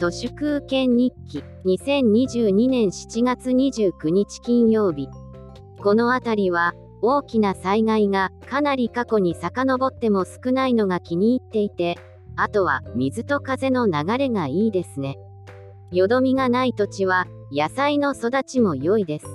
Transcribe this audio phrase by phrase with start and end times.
[0.00, 5.10] 都市空権日記2022年7月29日金曜日。
[5.82, 11.98] この辺りは大きな災害がかなり過去に遡っても少ないのが気に入っていて
[12.34, 15.18] あとは水と風の流れがいいですね。
[15.92, 19.26] よどみがない土地は野菜の育ちも良いです。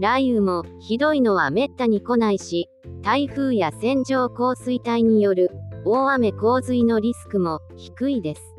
[0.00, 2.68] 雷雨もひどいのはめったに来ないし
[3.02, 5.52] 台風や線状降水帯による
[5.84, 8.55] 大雨洪水のリスクも低いです。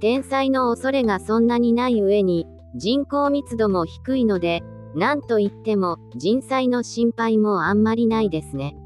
[0.00, 4.62] 天災の恐れがそんなにない上に人口密度も低いので
[4.94, 8.76] 何と言っても人災の心配もあんまりないですね。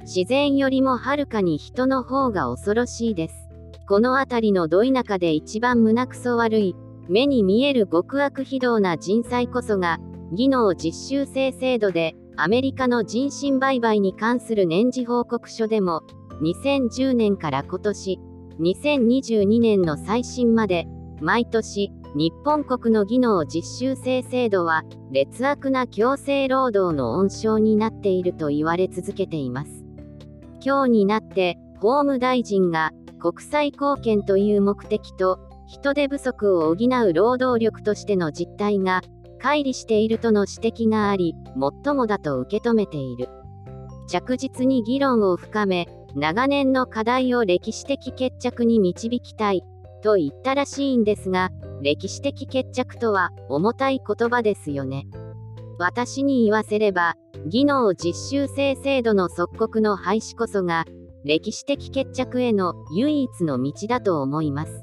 [0.00, 3.48] 自然よりもはるかに人の方が恐ろしいです。
[3.88, 6.76] この辺りのど田舎で一番胸くそ悪い
[7.08, 9.98] 目に見える極悪非道な人災こそが
[10.32, 16.02] 技能実習生制度でアメリカの人身売買に関する年次報告書でも
[16.40, 18.20] 2010年から今年
[18.60, 20.86] 2022年の最新まで
[21.20, 29.70] 毎年日本国の技能実習生制度は劣悪な強制労働の温床になっていると言われ続けています。
[30.64, 39.00] 今日になって法務大臣が国際貢献という目的と人手不足を補う労働力としての実態が
[39.40, 41.34] 乖離しているとの指摘があり
[41.84, 43.28] 最もだと受け止めている。
[44.08, 49.62] 着実に議論を深め長年の課題を歴史的決着に導きたい
[50.02, 55.06] と言ったらしいんですが歴史的決着とは重たい言葉ですよね。
[55.78, 60.84] 私に言わせれば技能実習生制度の即刻の廃止こそが
[61.24, 64.82] 歴史的決着への唯一の道だと思います。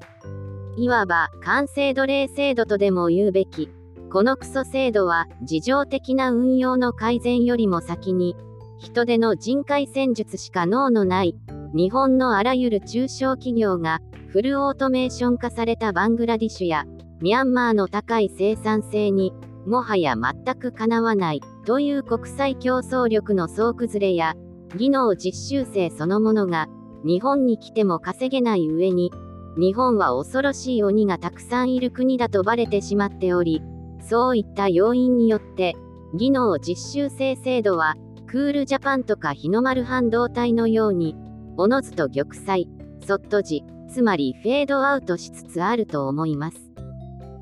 [0.78, 3.70] いわば完成奴隷制度とでも言うべき
[4.12, 8.36] このクソ制度は事情的な運用の改善よりも先に
[8.80, 11.36] 人手の人海戦術しか脳のない
[11.76, 14.00] 日本のあらゆる中小企業が
[14.30, 16.86] フルオートメーション化されたバングラディシュや
[17.20, 19.34] ミャンマーの高い生産性に
[19.66, 24.36] もはや全くかなわないという国際競争力の総崩れや
[24.78, 26.68] 技能実習生そのものが
[27.04, 29.12] 日本に来ても稼げない上に
[29.58, 33.62] 日本は恐ろしい鬼がたくさんいる国だとバレてしまっており
[34.02, 35.76] そういった要因によって
[36.14, 37.96] 技能実習生制度は
[38.30, 41.16] クールジャパンとか日の丸半導体のように
[41.58, 42.68] おのずと玉砕
[43.04, 46.58] そっとじつまりフェードアウトしつつあると思います。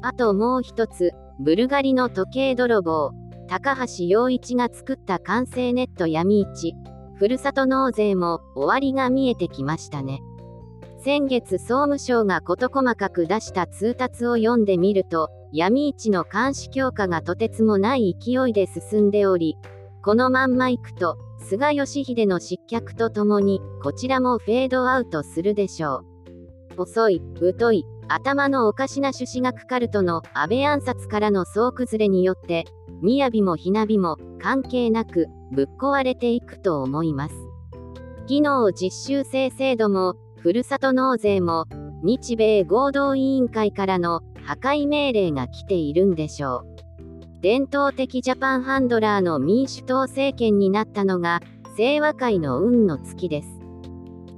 [0.02, 1.12] あともう一つ
[1.42, 3.12] ブルガリの時計泥棒
[3.50, 6.74] 高橋洋一が作った完成ネット闇市
[7.16, 10.22] ふるさと納税も終わりが見えてきましたね。
[11.04, 19.58] 先月総務省が事細かく出した通達を読んでみると闇市の監視強化がとてつもない勢いで進んでおり
[20.08, 26.06] このまんまいくと菅義偉の失脚とともにこちらもフェードアウトするでしょ
[26.78, 26.82] う。
[26.84, 32.64] 遅い太い頭のおかしな朱子学カルトの安倍暗殺からの総崩れによって
[33.04, 37.36] 雅もひなびも関係なくぶっ壊れていくと思います。
[38.28, 41.66] 技能実習生制度もふるさと納税も
[42.02, 46.87] 日米合同委員会からの破壊命令が来ているんでしょう。
[47.40, 51.42] 伝統的ジャパンハンドラーの民主党政権になったのが
[51.76, 53.60] 清和会の運の月です。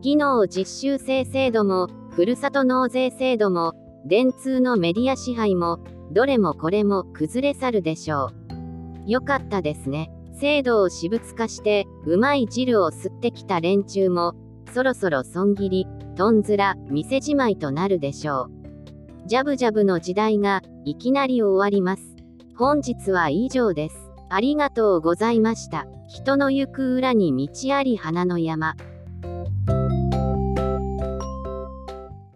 [0.01, 3.73] 技能実習生制度もふるさと納税制度も
[4.05, 5.79] 電通のメディア支配も
[6.11, 8.31] どれもこれも崩れ去るでしょ
[9.05, 9.09] う。
[9.09, 10.11] よかったですね。
[10.37, 14.35] 制度を私物化してうまい汁を吸ってきた連中も
[14.73, 15.87] そろそろ損切り
[16.17, 18.49] とんずら店じまいとなるでしょ
[19.25, 19.27] う。
[19.27, 22.08] ジャブジャブの時代がいきなり終わります。
[22.59, 24.11] 本日は以上です。
[24.27, 25.87] ありがとうございました。
[26.09, 28.75] 人の行く裏に道あり花の山。